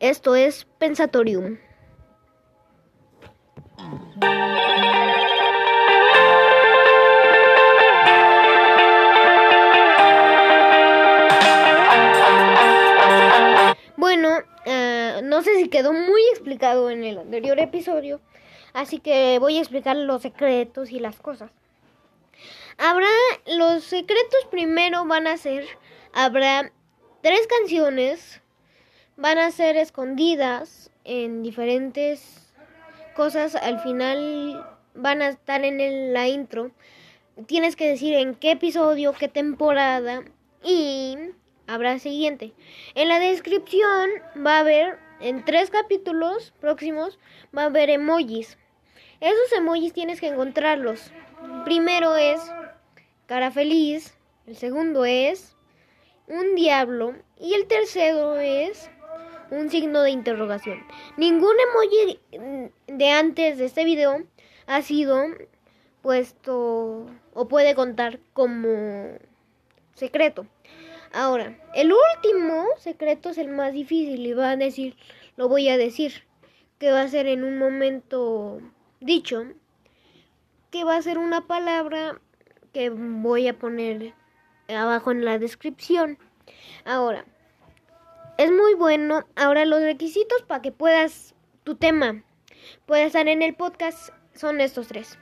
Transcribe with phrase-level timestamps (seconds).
[0.00, 1.58] Esto es Pensatorium.
[13.98, 14.30] Bueno,
[14.64, 18.22] eh, no sé si quedó muy explicado en el anterior episodio,
[18.72, 21.50] así que voy a explicar los secretos y las cosas.
[22.78, 23.06] Habrá
[23.46, 25.66] los secretos primero van a ser,
[26.14, 26.72] habrá
[27.20, 28.40] tres canciones,
[29.20, 32.50] van a ser escondidas en diferentes
[33.14, 36.70] cosas, al final van a estar en la intro.
[37.46, 40.24] Tienes que decir en qué episodio, qué temporada
[40.64, 41.18] y
[41.66, 42.54] habrá siguiente.
[42.94, 44.08] En la descripción
[44.44, 47.18] va a haber, en tres capítulos próximos,
[47.56, 48.56] va a haber emojis.
[49.20, 51.12] Esos emojis tienes que encontrarlos.
[51.66, 52.40] Primero es
[53.26, 54.14] cara feliz,
[54.46, 55.56] el segundo es
[56.26, 58.90] un diablo y el tercero es
[59.50, 60.84] un signo de interrogación.
[61.16, 62.20] Ningún emoji
[62.86, 64.22] de antes de este video
[64.66, 65.24] ha sido
[66.02, 69.18] puesto o puede contar como
[69.94, 70.46] secreto.
[71.12, 74.96] Ahora, el último secreto es el más difícil y va a decir,
[75.36, 76.24] lo voy a decir,
[76.78, 78.60] que va a ser en un momento
[79.00, 79.44] dicho,
[80.70, 82.20] que va a ser una palabra
[82.72, 84.14] que voy a poner
[84.68, 86.18] abajo en la descripción.
[86.84, 87.24] Ahora,
[88.40, 89.26] es muy bueno.
[89.36, 92.24] Ahora los requisitos para que puedas, tu tema,
[92.86, 95.18] pueda estar en el podcast son estos tres.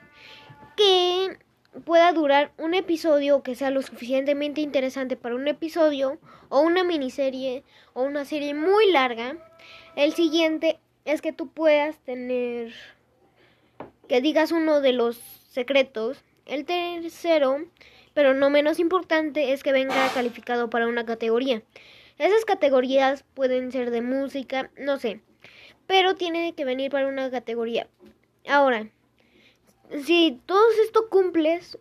[0.77, 1.37] Que
[1.85, 7.65] pueda durar un episodio que sea lo suficientemente interesante para un episodio o una miniserie
[7.93, 9.37] o una serie muy larga.
[9.97, 12.73] El siguiente es que tú puedas tener
[14.07, 15.17] que digas uno de los
[15.51, 16.23] secretos.
[16.47, 17.65] El tercero,
[18.15, 21.65] pero no menos importante, es que venga calificado para una categoría.
[22.19, 25.21] Esas categorías pueden ser de música, no sé,
[25.87, 27.89] pero tiene que venir para una categoría.
[28.47, 28.89] Ahora,
[30.05, 31.79] si todo esto cumples,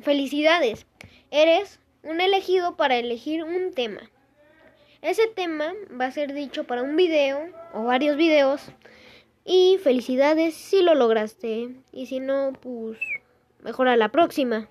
[0.00, 0.86] felicidades.
[1.30, 4.10] Eres un elegido para elegir un tema.
[5.00, 8.62] Ese tema va a ser dicho para un video o varios videos.
[9.44, 11.70] Y felicidades si lo lograste.
[11.92, 12.98] Y si no, pues
[13.60, 14.68] mejor a la próxima.